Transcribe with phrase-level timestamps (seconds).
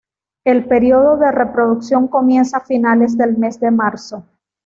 [0.43, 4.25] El periodo de reproducción comienza a finales del mes de marzo.